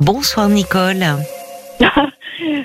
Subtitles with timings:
[0.00, 1.04] Bonsoir Nicole.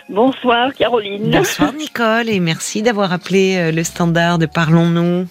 [0.09, 1.29] Bonsoir Caroline.
[1.29, 5.27] Bonsoir Nicole et merci d'avoir appelé euh, le standard de Parlons-nous.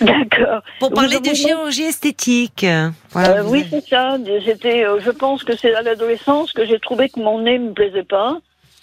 [0.00, 0.62] D'accord.
[0.78, 2.64] Pour parler de chirurgie esthétique.
[3.10, 4.18] Voilà, euh, oui, c'est ça.
[4.44, 7.72] J'étais, euh, je pense que c'est à l'adolescence que j'ai trouvé que mon nez me
[7.72, 8.38] plaisait pas.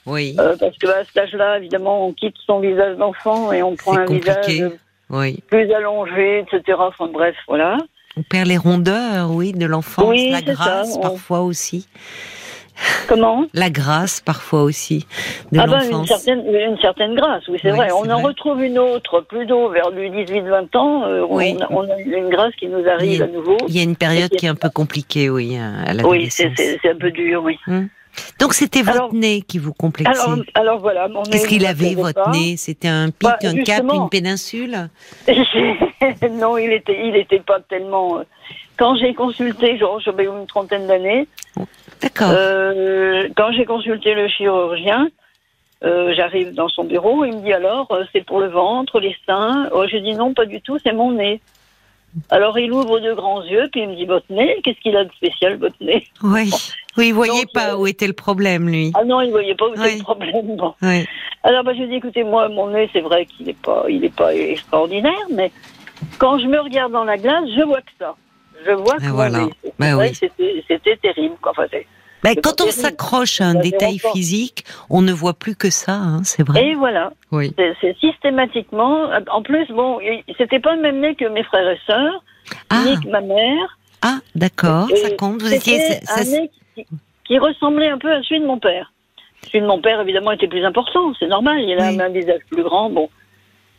[0.06, 0.36] Oui.
[0.38, 4.06] parce que à cet âge-là, évidemment, on quitte son visage d'enfant et on prend un
[4.06, 4.72] visage
[5.10, 5.40] oui.
[5.48, 6.78] plus allongé, etc.
[6.80, 7.78] Enfin bref, voilà.
[8.18, 11.88] On perd les rondeurs, oui, de l'enfance, oui, la grâce parfois aussi.
[13.08, 13.46] Comment?
[13.54, 15.06] La grâce, parfois aussi,
[15.52, 17.90] de ah ben, une, certaine, une certaine grâce, oui, c'est vrai.
[17.92, 21.04] On en retrouve une autre plus tôt, vers le 18-20 ans.
[21.06, 21.58] Euh, oui.
[21.70, 23.58] on, a une grâce qui nous arrive à nouveau.
[23.68, 26.52] Il y a une période qui est un peu compliquée, oui, à Oui, c'est
[26.86, 27.58] un peu dur, oui.
[27.68, 27.90] Hum.
[28.40, 30.22] Donc c'était votre nez qui vous complexait.
[30.22, 32.58] Alors, alors voilà, mon Qu'est-ce qu'il avait votre nez?
[32.58, 34.90] C'était un pic, bah, un cap, une péninsule?
[36.32, 38.20] Non, il était, il était pas tellement.
[38.20, 38.24] Euh,
[38.78, 41.28] quand j'ai consulté, genre j'avais une trentaine d'années.
[42.02, 42.32] D'accord.
[42.34, 45.10] Euh, quand j'ai consulté le chirurgien,
[45.84, 49.16] euh, j'arrive dans son bureau, il me dit alors, euh, c'est pour le ventre, les
[49.26, 49.70] seins.
[49.74, 51.42] Oh, je dis non, pas du tout, c'est mon nez.
[52.30, 55.06] Alors il ouvre de grands yeux, puis il me dit votre nez, qu'est-ce qu'il a
[55.06, 56.08] de spécial votre nez?
[56.24, 56.50] Oui,
[56.98, 58.92] oui, il voyait pas où était le problème lui.
[58.96, 60.58] Ah non, il voyait pas où était le problème.
[60.82, 61.06] Oui.
[61.44, 64.16] Alors bah, je dis écoutez moi mon nez c'est vrai qu'il n'est pas, il est
[64.16, 65.52] pas extraordinaire, mais
[66.18, 68.16] quand je me regarde dans la glace, je vois que ça.
[68.66, 69.48] Je vois que voilà.
[69.80, 70.14] Oui.
[70.68, 71.36] c'était terrible.
[71.44, 71.66] Enfin,
[72.24, 76.24] ben, quand on s'accroche à un détail physique, on ne voit plus que ça, hein,
[76.24, 76.66] c'est vrai.
[76.66, 77.12] Et voilà.
[77.32, 77.54] Oui.
[77.58, 79.10] C'est systématiquement.
[79.32, 80.00] En plus, bon,
[80.38, 82.24] c'était pas le même nez que mes frères et sœurs,
[82.70, 82.84] ah.
[82.86, 83.78] ni que ma mère.
[84.02, 85.42] Ah, d'accord, ça compte.
[85.42, 85.80] Vous étiez.
[86.10, 86.52] un nez
[87.26, 88.92] qui, ressemblait un peu à celui de mon père.
[89.46, 91.60] Celui de mon père, évidemment, était plus important, c'est normal.
[91.62, 92.90] Il a un visage plus grand.
[92.90, 93.10] Bon.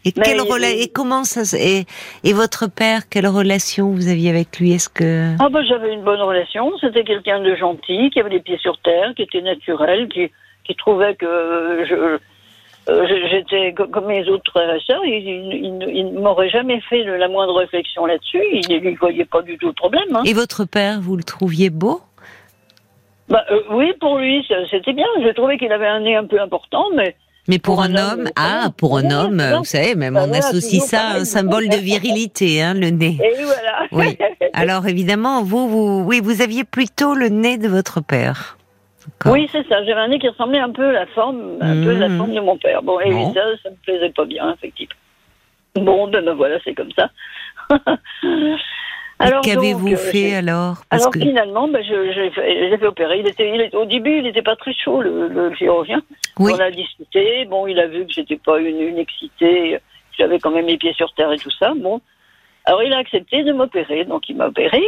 [0.05, 1.85] Et, quelle et comment ça et,
[2.25, 4.73] et votre père, quelle relation vous aviez avec lui?
[4.73, 6.73] Est-ce que ah ben j'avais une bonne relation.
[6.81, 10.31] C'était quelqu'un de gentil, qui avait les pieds sur terre, qui était naturel, qui,
[10.65, 12.19] qui trouvait que je
[12.89, 15.05] euh, j'étais comme mes autres frères et sœurs.
[15.05, 15.29] Il,
[15.93, 18.43] il, ne m'aurait jamais fait la moindre réflexion là-dessus.
[18.53, 20.17] Il ne voyait pas du tout le problème.
[20.17, 20.23] Hein.
[20.25, 22.01] Et votre père, vous le trouviez beau?
[23.29, 25.07] Bah, euh, Oui, pour lui, c'était bien.
[25.23, 27.17] J'ai trouvé qu'il avait un nez un peu important, mais
[27.51, 31.17] mais pour, un, homme, ah, pour un homme, vous savez, même on associe ça à
[31.17, 33.19] un symbole de virilité, hein, le nez.
[33.21, 33.89] Et voilà.
[33.91, 34.17] Oui.
[34.53, 38.57] Alors évidemment, vous, vous, oui, vous aviez plutôt le nez de votre père.
[39.27, 39.85] Oui, c'est ça.
[39.85, 42.19] J'avais un nez qui ressemblait un peu à la forme, un peu la mmh.
[42.19, 42.83] forme de mon père.
[42.83, 44.95] Bon, et ça, ça me plaisait pas bien, effectivement.
[45.75, 47.11] Bon, ben, ben voilà, c'est comme ça.
[49.21, 50.79] Alors qu'avez-vous euh, fait alors?
[50.91, 53.21] Alors finalement, ben, je, je, fait opérer.
[53.21, 56.01] Il était, au début, il n'était pas très chaud, le, chirurgien.
[56.39, 57.45] On a discuté.
[57.45, 59.79] Bon, il a vu que j'étais pas une, une excitée.
[60.19, 61.75] J'avais quand même les pieds sur terre et tout ça.
[61.77, 62.01] Bon,
[62.65, 64.05] alors il a accepté de m'opérer.
[64.05, 64.83] Donc il m'a opéré.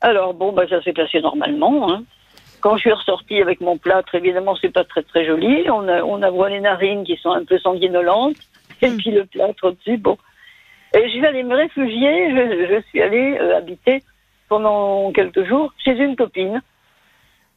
[0.00, 1.92] Alors bon, ben, ça s'est passé normalement.
[1.92, 2.04] Hein.
[2.60, 5.68] Quand je suis ressortie avec mon plâtre, évidemment, c'est pas très très joli.
[5.70, 8.36] On a, on a voit les narines qui sont un peu sanguinolentes.
[8.80, 8.96] Et hmm.
[8.96, 10.16] puis le plâtre au-dessus, bon.
[10.94, 14.02] Et je suis allée me réfugier, je, suis allée euh, habiter
[14.48, 16.62] pendant quelques jours chez une copine.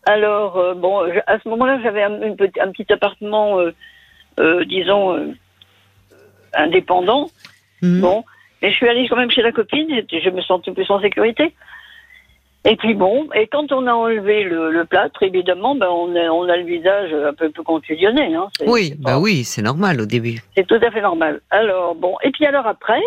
[0.05, 3.59] Alors, euh, bon, à ce moment-là, j'avais un, un, petit appartement,
[4.39, 5.33] euh, disons,
[6.53, 7.29] indépendant.
[7.81, 8.01] Mhm.
[8.01, 8.23] Bon,
[8.61, 11.53] et je suis allée quand même chez la copine, je me sentais plus en sécurité.
[12.63, 16.47] Et puis bon, et quand on a enlevé le, plâtre, évidemment, ben on, a, on
[16.47, 18.35] a le visage un peu plus contusionné.
[18.35, 18.49] Hein.
[18.67, 20.41] Oui, bah oui, c'est normal au début.
[20.55, 21.41] C'est tout à fait normal.
[21.49, 23.01] Alors bon, et puis alors après,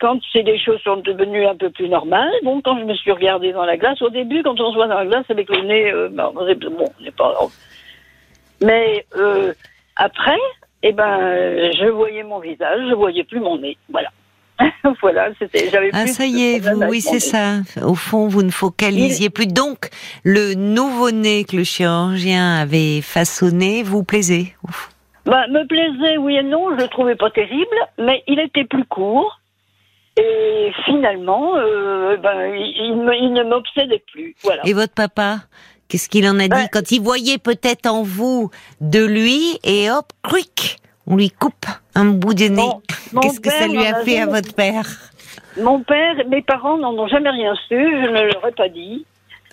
[0.00, 3.12] quand c'est des choses sont devenues un peu plus normales, bon, quand je me suis
[3.12, 5.62] regardée dans la glace, au début, quand on se voit dans la glace avec le
[5.62, 6.44] nez, euh, ben, bon,
[6.98, 7.34] on n'est pas.
[8.62, 9.52] Mais euh,
[9.96, 10.38] après,
[10.82, 14.10] eh ben, je voyais mon visage, je voyais plus mon nez, voilà.
[15.00, 15.68] voilà, c'était.
[15.70, 17.60] J'avais ah, ça y est, vous, oui, c'est ça.
[17.82, 19.46] Au fond, vous ne focalisiez plus.
[19.46, 19.90] Donc,
[20.22, 24.54] le nouveau nez que le chirurgien avait façonné vous plaisait.
[25.26, 26.70] Bah, me plaisait, oui et non.
[26.70, 29.40] Je le trouvais pas terrible, mais il était plus court.
[30.16, 34.34] Et finalement, euh, ben, il, ne m'obsédait plus.
[34.42, 34.62] Voilà.
[34.64, 35.38] Et votre papa
[35.88, 38.50] Qu'est-ce qu'il en a dit quand il voyait peut-être en vous
[38.80, 42.70] de lui et hop, quick, on lui coupe un bout de nez.
[43.20, 44.86] Qu'est-ce que ça lui a fait à votre père?
[45.60, 49.04] Mon père, mes parents n'en ont jamais rien su, je ne leur ai pas dit.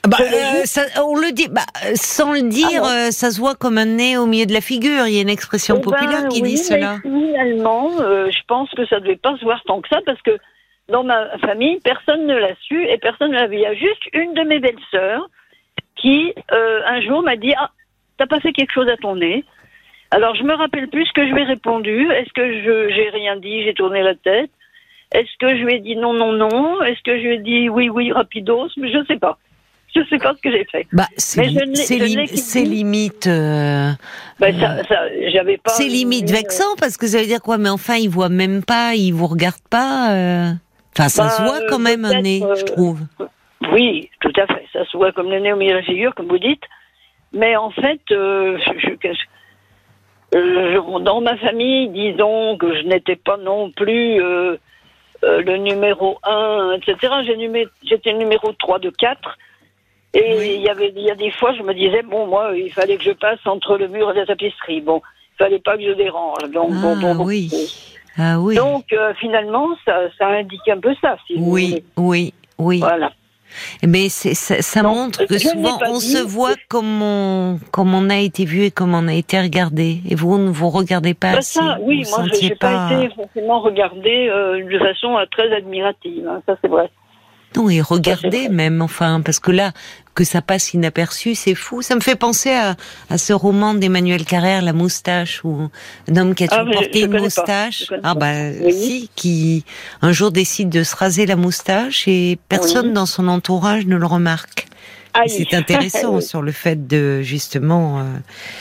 [0.07, 1.61] Bah, euh, ça, on le dit, bah,
[1.93, 4.61] sans le dire, ah euh, ça se voit comme un nez au milieu de la
[4.61, 5.05] figure.
[5.05, 6.97] Il y a une expression eh populaire ben qui dit cela.
[7.03, 10.31] finalement, je pense que ça ne devait pas se voir tant que ça parce que
[10.91, 13.55] dans ma famille, personne ne l'a su et personne ne l'a vu.
[13.55, 15.27] Il y a juste une de mes belles-sœurs
[15.95, 17.71] qui, euh, un jour, m'a dit Ah,
[18.17, 19.43] t'as pas fait quelque chose à ton nez?
[20.11, 22.11] Alors, je me rappelle plus ce que je lui ai répondu.
[22.11, 24.51] Est-ce que je j'ai rien dit J'ai tourné la tête?
[25.13, 27.69] Est-ce que je lui ai dit non, non, non Est-ce que je lui ai dit
[27.69, 29.37] oui, oui, rapidos je sais pas.
[29.93, 30.87] je sais pas ce que j'ai fait.
[30.93, 33.27] Bah, c'est limite.
[33.27, 33.91] Euh,
[34.39, 34.77] bah, ça.
[35.67, 37.57] C'est limite vexant parce que ça veut dire quoi?
[37.57, 40.13] Mais enfin, il voit même pas, il vous regarde pas.
[40.13, 40.51] Euh...
[40.93, 42.99] Enfin, ça se bah, voit quand même un nez, je trouve.
[43.71, 44.65] Oui, tout à fait.
[44.73, 46.63] Ça se voit comme le nez au milieu de la figure, comme vous dites.
[47.33, 48.57] Mais en fait, euh,
[50.35, 54.57] euh, dans ma famille, disons que je n'étais pas non plus euh,
[55.21, 57.13] le numéro 1, etc.
[57.83, 59.37] J'étais numéro 3 de 4.
[60.13, 62.71] Et il y avait il y a des fois, je me disais, bon, moi, il
[62.73, 64.81] fallait que je passe entre le mur et la tapisserie.
[64.81, 65.01] Bon,
[65.33, 66.43] il fallait pas que je dérange.
[66.51, 67.49] Donc, bon, bon, ah, oui.
[68.17, 68.55] Ah, oui.
[68.55, 68.85] Donc,
[69.19, 71.17] finalement, ça, ça indique un peu ça.
[71.27, 72.79] Si oui, oui, oui.
[72.79, 73.11] Voilà.
[73.85, 78.45] Mais ça, ça montre que souvent on se voit comme on, comme on a été
[78.45, 79.99] vu et comme on a été regardé.
[80.09, 81.33] Et vous ne vous regardez pas.
[81.33, 82.91] Bah ça, oui, moi je n'ai pas...
[82.93, 86.27] été forcément regardé euh, de façon euh, très admirative.
[86.27, 86.89] Hein, ça c'est vrai.
[87.55, 89.73] Non, et regardez même, enfin, parce que là,
[90.15, 91.81] que ça passe inaperçu, c'est fou.
[91.81, 92.75] Ça me fait penser à,
[93.09, 95.69] à ce roman d'Emmanuel Carrère, La moustache, où
[96.09, 99.65] un homme qui a toujours ah, porté une moustache, ah bah si, qui
[100.01, 104.05] un jour décide de se raser la moustache et personne dans son entourage ne le
[104.05, 104.67] remarque.
[105.27, 107.99] C'est intéressant sur le fait de justement.
[107.99, 108.03] Euh,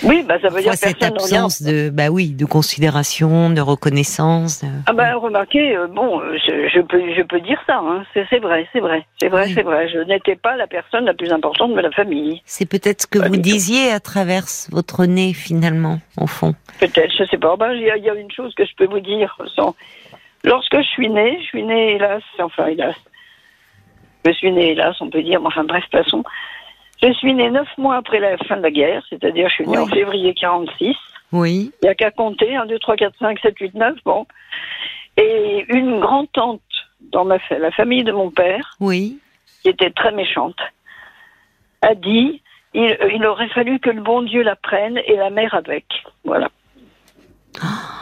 [0.02, 4.64] oui, bah ça veut dire cette absence de, bah oui, de considération, de reconnaissance.
[4.86, 7.78] Ah bah remarquez, euh, bon, euh, je, peux, je peux dire ça.
[7.78, 8.04] Hein.
[8.14, 9.88] c'est vrai, c'est vrai, c'est vrai, c'est vrai.
[9.88, 12.42] Je n'étais pas la personne la plus importante de la famille.
[12.44, 16.54] C'est peut-être ce que vous disiez à travers votre nez finalement, au fond.
[16.78, 17.56] Peut-être, je sais pas.
[17.56, 19.36] Ben, il y, a une chose que je peux vous dire.
[20.44, 22.96] Lorsque je suis née, je suis née hélas, enfin hélas,
[24.24, 26.24] je suis née, hélas, on peut dire, enfin bref, passons.
[27.02, 29.78] Je suis née neuf mois après la fin de la guerre, c'est-à-dire je suis née
[29.78, 30.94] en février 46.
[31.32, 31.72] Oui.
[31.82, 34.26] Il n'y a qu'à compter, 1, 2, 3, 4, 5, 7, 8, 9, bon.
[35.16, 36.60] Et une grand-tante
[37.00, 39.18] dans ma, la famille de mon père, oui.
[39.62, 40.58] qui était très méchante,
[41.82, 42.42] a dit
[42.74, 45.86] il, il aurait fallu que le bon Dieu la prenne et la mère avec.
[46.24, 46.50] Voilà.
[47.62, 47.99] Ah.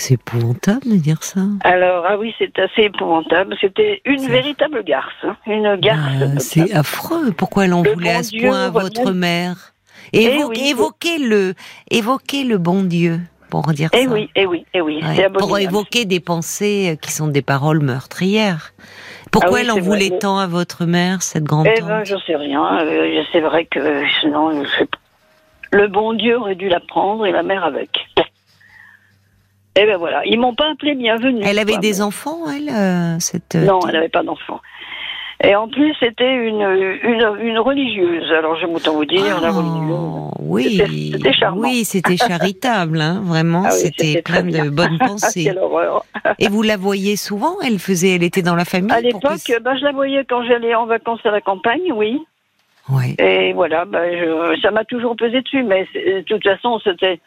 [0.00, 1.42] C'est épouvantable de dire ça.
[1.62, 3.54] Alors, ah oui, c'est assez épouvantable.
[3.60, 5.12] C'était une véritable garce.
[5.24, 5.36] Hein.
[5.46, 6.00] Une garce.
[6.22, 7.32] Ah, c'est affreux.
[7.32, 9.74] Pourquoi elle en voulait à ce point à votre mère?
[10.14, 11.52] Eh évoquez, le,
[11.90, 13.20] évoquez le bon Dieu
[13.50, 14.10] pour dire eh ça.
[14.10, 15.02] Oui, eh oui, eh oui.
[15.38, 18.72] Pour évoquer des pensées qui sont des paroles meurtrières.
[19.30, 22.36] Pourquoi ah elle en voulait tant à votre mère, cette grande Eh ben, je sais
[22.36, 22.86] rien.
[22.86, 24.62] Euh, c'est vrai que sinon,
[25.72, 27.90] le bon Dieu aurait dû la prendre et la mère avec.
[29.76, 31.42] Et eh ben voilà, ils m'ont pas appelé bienvenue.
[31.44, 33.54] Elle avait des enfants, elle, euh, cette.
[33.54, 34.60] Euh, non, elle n'avait pas d'enfants.
[35.44, 38.30] Et en plus, c'était une, une, une, religieuse.
[38.32, 40.82] Alors, je m'entends vous dire, la oh, Oui,
[41.12, 41.62] c'était charmant.
[41.62, 43.62] Oui, c'était charitable, hein, vraiment.
[43.66, 45.44] Ah c'était plein de bonnes pensées.
[45.44, 46.04] Quelle horreur.
[46.40, 47.54] Et vous la voyez souvent?
[47.64, 48.92] Elle faisait, elle était dans la famille.
[48.92, 52.20] À l'époque, ben, je la voyais quand j'allais en vacances à la campagne, oui.
[52.90, 53.14] Ouais.
[53.18, 57.20] Et voilà, ben, je, ça m'a toujours pesé dessus, mais de toute façon, c'était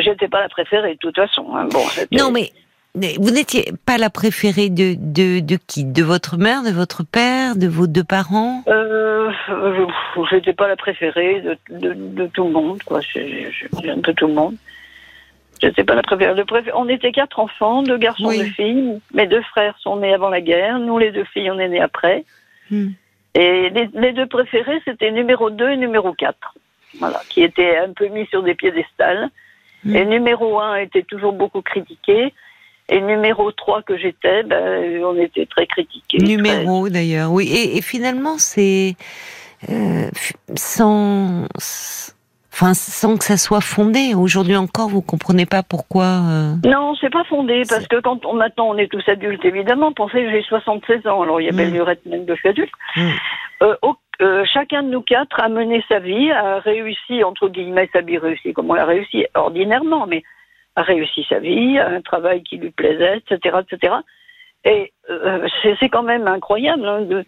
[0.00, 1.46] j'étais pas la préférée de toute façon.
[1.54, 1.68] Hein.
[1.70, 2.52] Bon, non, mais
[2.94, 5.84] vous n'étiez pas la préférée de, de, de, qui?
[5.84, 8.62] De votre mère, de votre père, de vos deux parents?
[8.68, 13.00] Euh, Je n'étais pas la préférée de, de, de, tout le monde, quoi.
[13.00, 14.56] Un peu tout le monde.
[15.62, 16.34] Je n'étais pas la préférée.
[16.74, 19.00] On était quatre enfants, deux garçons, deux filles.
[19.14, 20.78] Mes deux frères sont nés avant la guerre.
[20.78, 22.24] Nous, les deux filles, on est nés après.
[22.70, 22.90] Hmm.
[23.34, 26.36] Et les, les, deux préférés, c'était numéro 2 et numéro 4.
[26.98, 29.30] Voilà, qui étaient un peu mis sur des piédestals.
[29.86, 30.08] Et mm.
[30.08, 32.32] numéro un était toujours beaucoup critiqué.
[32.88, 36.18] Et numéro 3 que j'étais, ben, on était très critiqué.
[36.18, 37.50] Numéro d'ailleurs, oui.
[37.52, 38.96] Et, finalement, c'est
[39.70, 40.10] euh,
[40.56, 41.46] sans,
[42.52, 44.14] enfin, sans que ça soit fondé.
[44.14, 46.04] Aujourd'hui encore, vous comprenez pas pourquoi.
[46.04, 46.54] Euh...
[46.64, 49.92] Non, c'est pas fondé parce que quand on maintenant on est tous adultes, évidemment.
[49.92, 52.48] Pensez que j'ai 76 ans, alors il y a belle lurette même de je suis
[52.48, 52.72] adulte.
[52.96, 53.10] Mm.
[53.62, 53.76] Euh,
[54.22, 58.18] euh, chacun de nous quatre a mené sa vie, a réussi, entre guillemets, sa vie
[58.18, 60.22] réussie, comme on l'a réussi ordinairement, mais
[60.76, 63.94] a réussi sa vie, a un travail qui lui plaisait, etc., etc.
[64.64, 65.46] Et euh,
[65.80, 67.24] c'est quand même incroyable hein, de,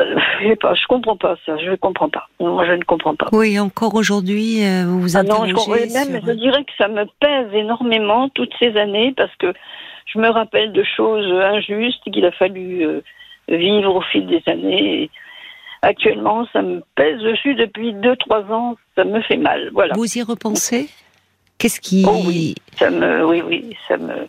[0.00, 2.28] euh, je sais pas, je comprends pas ça, je ne comprends pas.
[2.40, 3.28] Moi, je ne comprends pas.
[3.32, 7.04] Oui, encore aujourd'hui, vous vous interrogez ah non, je, même, je dirais que ça me
[7.20, 9.52] pèse énormément toutes ces années parce que
[10.06, 12.86] je me rappelle de choses injustes qu'il a fallu
[13.48, 15.10] vivre au fil des années.
[15.84, 19.70] Actuellement, ça me pèse dessus depuis 2-3 ans, ça me fait mal.
[19.72, 19.92] Voilà.
[19.94, 20.88] Vous y repensez?
[21.58, 22.04] Qu'est-ce qui.
[22.08, 24.26] Oh oui, ça me, oui, oui, ça me,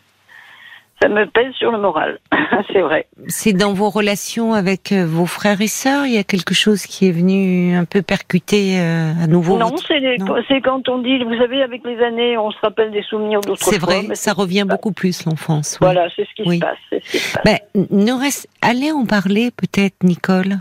[1.02, 2.20] ça me pèse sur le moral,
[2.74, 3.08] c'est vrai.
[3.28, 6.86] C'est dans vos relations avec euh, vos frères et sœurs, il y a quelque chose
[6.86, 11.38] qui est venu un peu percuter euh, à nouveau Non, c'est quand on dit, vous
[11.38, 14.92] savez, avec les années, on se rappelle des souvenirs d'autres C'est vrai, ça revient beaucoup
[14.92, 15.78] plus l'enfance.
[15.82, 17.02] Voilà, c'est ce qui se passe.
[17.46, 20.60] Mais, nous reste, allez en parler peut-être, Nicole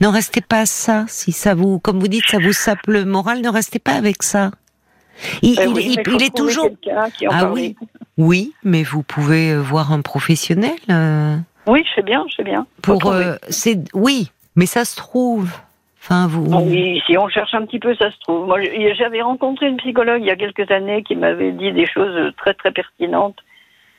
[0.00, 1.04] Ne restez pas à ça.
[1.08, 4.22] Si ça vous, comme vous dites, ça vous sape le moral, ne restez pas avec
[4.22, 4.50] ça.
[5.42, 6.68] Il, ben est toujours.
[7.30, 7.76] ah oui,
[8.18, 10.76] oui, mais vous pouvez euh, voir un professionnel.
[10.90, 11.36] Euh,
[11.66, 12.66] oui, je sais bien, je sais bien.
[12.82, 15.50] Pour, euh, c'est oui, mais ça se trouve.
[16.00, 16.46] Enfin, vous.
[16.52, 18.46] Ah oui, si on cherche un petit peu, ça se trouve.
[18.46, 18.58] Moi,
[18.98, 22.54] j'avais rencontré une psychologue il y a quelques années qui m'avait dit des choses très
[22.54, 23.38] très pertinentes,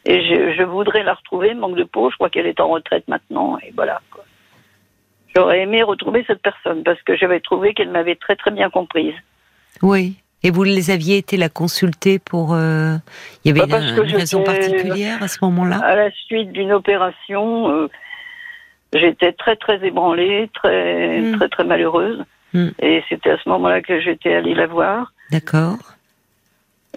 [0.05, 0.21] et
[0.55, 1.53] je, voudrais la retrouver.
[1.55, 4.01] Manque de peau, je crois qu'elle est en retraite maintenant, et voilà.
[5.35, 9.15] J'aurais aimé retrouver cette personne parce que j'avais trouvé qu'elle m'avait très très bien comprise.
[9.81, 10.15] Oui.
[10.43, 12.53] Et vous les aviez été la consulter pour.
[12.53, 12.95] Euh,
[13.43, 15.79] il y avait bah, une, raison particulière à ce moment-là?
[15.79, 17.89] À la suite d'une opération, euh,
[18.93, 21.37] j'étais très très ébranlée, très hmm.
[21.37, 22.23] très très malheureuse.
[22.53, 22.69] Hmm.
[22.79, 25.13] Et c'était à ce moment-là que j'étais allée la voir.
[25.31, 25.79] D'accord.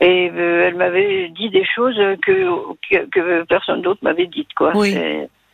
[0.01, 4.77] Et euh, elle m'avait dit des choses que, que, personne d'autre m'avait dites, quoi.
[4.77, 4.95] Oui.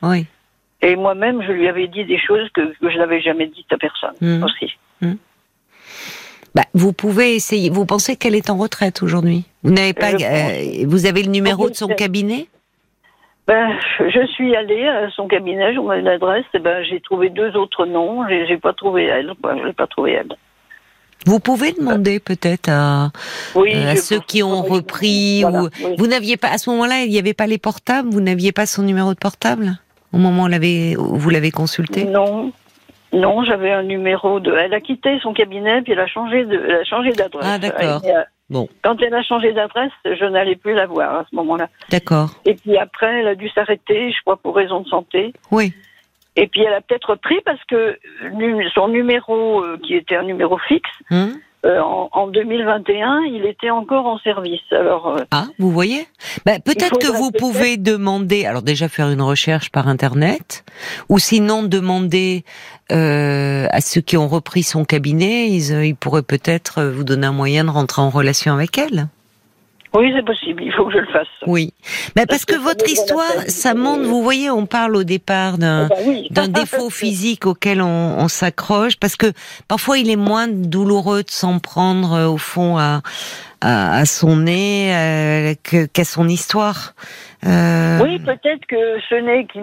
[0.02, 0.26] oui.
[0.84, 4.14] Et moi-même, je lui avais dit des choses que, je n'avais jamais dites à personne
[4.20, 4.44] hmm.
[4.44, 4.76] aussi.
[6.54, 7.70] Bah, vous pouvez essayer.
[7.70, 9.44] Vous pensez qu'elle est en retraite aujourd'hui?
[9.64, 10.12] Vous n'avez pas.
[10.12, 12.46] Euh, vous avez le numéro de son cabinet?
[13.46, 17.84] Ben, je suis allée à son cabinet, j'ai l'adresse, et ben j'ai trouvé deux autres
[17.84, 20.34] noms, j'ai, j'ai pas trouvé elle, je l'ai pas trouvé elle.
[21.26, 23.10] Vous pouvez demander peut-être à,
[23.56, 25.44] euh, ceux qui ont repris.
[25.44, 25.68] ou...
[25.98, 28.08] Vous n'aviez pas à ce moment-là, il n'y avait pas les portables.
[28.10, 29.78] Vous n'aviez pas son numéro de portable?
[30.14, 32.04] Au moment où, vous l'avez consulté.
[32.04, 32.52] Non,
[33.12, 34.52] non, j'avais un numéro de.
[34.52, 37.46] Elle a quitté son cabinet puis elle a changé de, elle a changé d'adresse.
[37.46, 38.02] Ah d'accord.
[38.50, 38.68] Bon.
[38.82, 41.68] Quand elle a changé d'adresse, je n'allais plus la voir à ce moment-là.
[41.90, 42.30] D'accord.
[42.44, 45.32] Et puis après, elle a dû s'arrêter, je crois pour raison de santé.
[45.50, 45.72] Oui.
[46.36, 47.98] Et puis elle a peut-être pris parce que
[48.74, 51.38] son numéro, euh, qui était un numéro fixe, hum.
[51.64, 54.60] Euh, en, 2021, il était encore en service.
[54.70, 56.06] Alors euh, ah, vous voyez?
[56.44, 60.64] Ben, Peut-être que vous pouvez demander, alors déjà faire une recherche par internet,
[61.08, 62.44] ou sinon demander
[62.92, 67.32] euh, à ceux qui ont repris son cabinet, ils, ils pourraient peut-être vous donner un
[67.32, 69.08] moyen de rentrer en relation avec elle.
[69.94, 70.62] Oui, c'est possible.
[70.64, 71.28] Il faut que je le fasse.
[71.46, 71.72] Oui,
[72.16, 74.02] mais parce, que, votre histoire, ça montre.
[74.02, 78.96] Vous voyez, on parle au départ d'un eh ben défaut physique auquel on, on s'accroche,
[78.96, 79.32] parce que
[79.68, 83.02] parfois il est moins douloureux de s'en prendre euh, au fond à
[83.64, 85.54] à, son nez euh,
[85.92, 86.94] qu'à son histoire.
[87.46, 87.98] Euh...
[88.02, 89.60] Oui, peut-être que ce nez qui,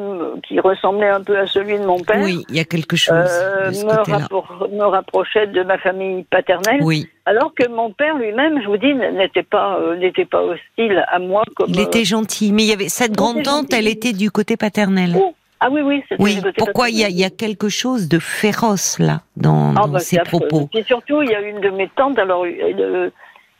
[0.47, 2.21] qui, ressemblait un peu à celui de mon père.
[2.21, 3.15] Oui, il y a quelque chose.
[3.15, 6.81] Euh, me, me, rapprochait de ma famille paternelle.
[6.81, 7.09] Oui.
[7.25, 11.17] Alors que mon père lui-même, je vous dis, n'était pas euh, n'était pas hostile à
[11.19, 11.69] moi comme.
[11.69, 15.15] Il était gentil, mais il y avait cette grande tante, elle était du côté paternel.
[15.17, 15.33] Oh.
[15.63, 16.41] Ah oui, oui, c'était oui.
[16.57, 19.89] Pourquoi il y, a, il y, a quelque chose de féroce là dans, ah, dans
[19.89, 20.67] bah, ses propos?
[20.73, 22.47] Et surtout, il y a une de mes tantes, alors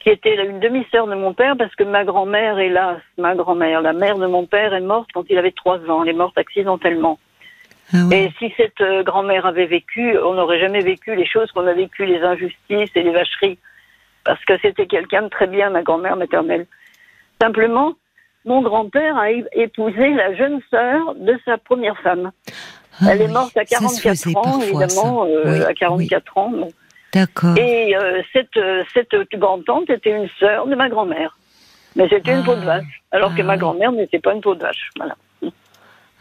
[0.02, 3.94] qui était une demi-sœur de mon père, parce que ma grand-mère, hélas, ma grand-mère, la
[3.94, 6.04] mère de mon père, est morte quand il avait trois ans.
[6.04, 7.20] Elle est morte accidentellement.
[7.94, 11.68] Ah et si cette euh, grand-mère avait vécu, on n'aurait jamais vécu les choses qu'on
[11.68, 13.60] a vécues, les injustices et les vacheries.
[14.24, 16.68] Parce que c'était quelqu'un de très bien, ma grand-mère maternelle.
[17.42, 17.94] Simplement,
[18.46, 22.32] mon grand-père a épousé la jeune sœur de sa première femme.
[23.02, 26.52] Ah Elle est morte à 44 ans, évidemment, euh, à 44 ans.
[27.14, 27.58] D'accord.
[27.58, 31.38] Et euh, cette, euh, cette grande-tante était une sœur de ma grand-mère.
[31.96, 32.80] Mais c'était une peau de ah.
[32.80, 33.02] vache.
[33.12, 33.58] Alors que ma ah.
[33.58, 34.90] grand-mère n'était pas une peau de vache.
[34.98, 35.16] Voilà.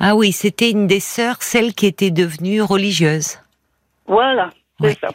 [0.01, 3.39] Ah oui, c'était une des sœurs, celle qui était devenue religieuse.
[4.07, 5.09] Voilà, c'est ça.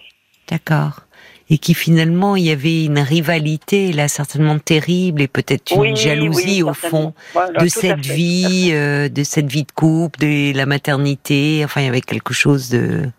[0.47, 1.01] D'accord.
[1.49, 6.63] Et qui finalement, il y avait une rivalité, là, certainement terrible, et peut-être une jalousie
[6.63, 7.13] au fond
[7.59, 11.61] de cette vie, euh, de cette vie de couple, de la maternité.
[11.65, 13.09] Enfin, il y avait quelque chose de.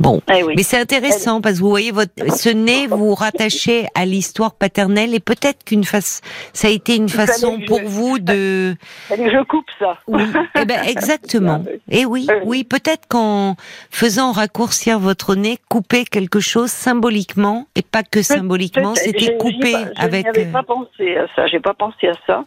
[0.00, 4.06] Bon, eh mais c'est intéressant parce que vous voyez votre ce nez vous rattachez à
[4.06, 6.22] l'histoire paternelle et peut-être qu'une face
[6.54, 8.74] ça a été une façon pour vous de.
[9.10, 9.98] Je coupe ça.
[10.06, 10.22] Oui,
[10.58, 11.62] eh ben exactement.
[11.90, 13.56] Et eh oui, oui, peut-être qu'en
[13.90, 20.28] faisant raccourcir votre nez, couper quelque chose symboliquement et pas que symboliquement, c'était coupé avec.
[20.34, 21.46] Je n'avais pas pensé à ça.
[21.46, 22.44] J'ai pas pensé à ça.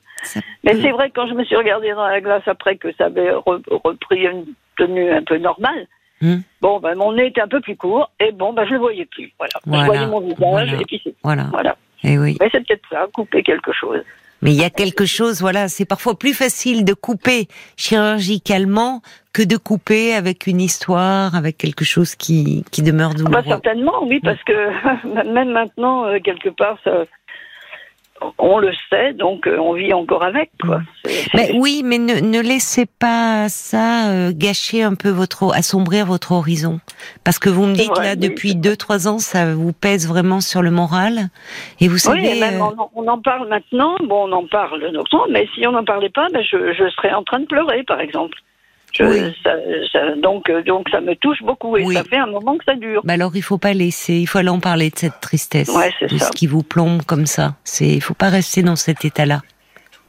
[0.63, 3.05] mais c'est vrai que quand je me suis regardée dans la glace après que ça
[3.05, 4.45] avait repris une
[4.75, 5.87] tenue un peu normale.
[6.23, 6.39] Hmm.
[6.61, 9.05] Bon, ben, mon nez était un peu plus court, et bon, ben, je le voyais
[9.05, 9.33] plus.
[9.37, 9.53] Voilà.
[9.65, 11.47] Je voyais mon visage, et puis c'est voilà.
[11.51, 11.75] voilà.
[12.05, 12.37] Et eh oui.
[12.39, 14.01] Mais c'est peut-être ça, couper quelque chose.
[14.41, 19.01] Mais il y a quelque chose, voilà, c'est parfois plus facile de couper chirurgicalement
[19.33, 23.43] que de couper avec une histoire, avec quelque chose qui, qui demeure ah bah, douloureux.
[23.47, 27.05] certainement, oui, parce que même maintenant, euh, quelque part, ça,
[28.37, 30.51] on le sait, donc euh, on vit encore avec.
[30.61, 30.81] Quoi.
[31.33, 36.79] Mais oui, mais ne, laissez pas ça euh, gâcher un peu votre, assombrir votre horizon,
[37.23, 40.61] parce que vous me dites là depuis deux trois ans, ça vous pèse vraiment sur
[40.61, 41.29] le moral,
[41.79, 42.33] et vous savez.
[42.33, 43.95] Oui, même euh, on, en parle maintenant.
[44.05, 47.13] Bon, on en parle longtemps, mais si on n'en parlait pas, ben je, je serais
[47.13, 48.37] en train de pleurer, par exemple.
[48.99, 53.01] Donc, donc ça me touche beaucoup et ça fait un moment que ça dure.
[53.03, 55.71] Bah alors il faut pas laisser, il faut aller en parler de cette tristesse,
[56.01, 57.55] de ce qui vous plombe comme ça.
[57.63, 59.41] C'est, il faut pas rester dans cet état-là,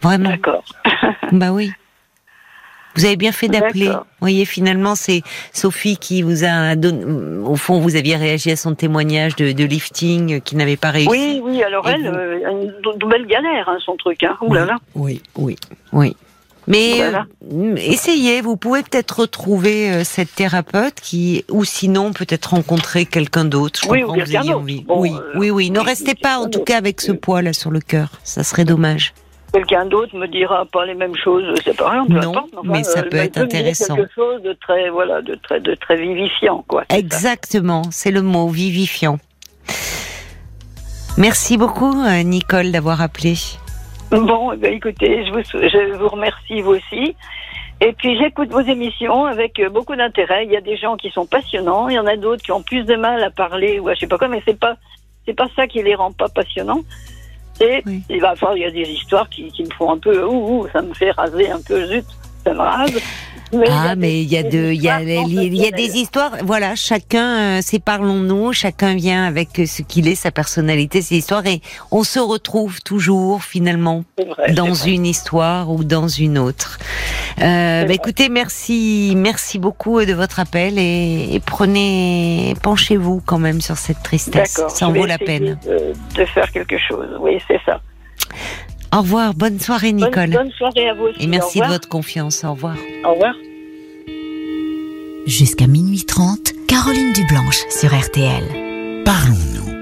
[0.03, 0.31] vraiment.
[0.31, 0.65] D'accord.
[1.33, 1.73] bah oui.
[2.97, 3.89] Vous avez bien fait d'appeler.
[3.89, 5.23] Vous voyez, finalement, c'est
[5.53, 7.05] Sophie qui vous a donné.
[7.45, 11.09] Au fond, vous aviez réagi à son témoignage de, de lifting qui n'avait pas réussi.
[11.11, 11.63] Oui, oui.
[11.63, 14.23] Alors elle, euh, une nouvelle galère, hein, son truc.
[14.23, 14.37] Hein.
[14.43, 14.77] Ouh là là.
[14.95, 15.57] Oui, oui,
[15.93, 16.17] oui.
[16.67, 23.05] Mais euh, essayez, vous pouvez peut-être retrouver euh, cette thérapeute qui, ou sinon peut-être rencontrer
[23.07, 23.83] quelqu'un d'autre.
[23.89, 24.63] Oui, ou quelqu'un d'autre.
[24.65, 24.85] oui,
[25.35, 25.71] oui, oui.
[25.71, 28.09] Ne restez pas en tout cas avec ce poids là sur le cœur.
[28.25, 29.13] Ça serait dommage
[29.55, 32.33] quelqu'un d'autre me dira pas les mêmes choses, c'est pas rien, non,
[32.65, 33.95] mais ça euh, peut être intéressant.
[33.95, 36.85] Quelque chose de très, voilà, de très, de très vivifiant, quoi.
[36.89, 39.19] Exactement, c'est le mot vivifiant.
[41.17, 43.35] Merci beaucoup, euh, Nicole, d'avoir appelé.
[44.11, 47.17] Bon, eh ben, écoutez, je vous, je vous remercie vous aussi.
[47.81, 50.47] Et puis j'écoute vos émissions avec euh, beaucoup d'intérêt.
[50.47, 52.63] Il y a des gens qui sont passionnants, il y en a d'autres qui ont
[52.63, 54.77] plus de mal à parler ou à je sais pas quoi, mais c'est pas
[55.27, 56.83] c'est pas ça qui les rend pas passionnants.
[57.61, 60.25] Et il va falloir, il y a des histoires qui, qui me font un peu,
[60.25, 62.05] ouh, ouh, ça me fait raser un peu, zut,
[62.43, 63.01] ça me rase
[63.71, 66.33] ah, mais il y a de, il y a, il y a des histoires.
[66.43, 68.53] Voilà, chacun, euh, séparons-nous.
[68.53, 73.43] Chacun vient avec ce qu'il est, sa personnalité, ses histoires, et on se retrouve toujours
[73.43, 74.05] finalement
[74.55, 76.79] dans une histoire ou dans une autre.
[77.41, 83.77] Euh, bah, écoutez, merci, merci beaucoup de votre appel et, prenez, penchez-vous quand même sur
[83.77, 84.61] cette tristesse.
[84.69, 85.59] Ça en vaut la peine.
[86.17, 87.09] de faire quelque chose.
[87.21, 87.81] Oui, c'est ça.
[88.95, 90.31] Au revoir, bonne soirée Nicole.
[90.31, 91.25] Bonne, soirée à vous aussi.
[91.25, 92.45] Et merci de votre confiance.
[92.45, 92.77] Au revoir.
[93.05, 93.35] Au revoir.
[95.27, 99.03] Jusqu'à minuit 30, Caroline Dublanche sur RTL.
[99.05, 99.74] Parlons-nous.